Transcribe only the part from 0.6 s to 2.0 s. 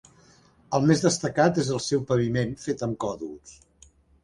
El més destacat és el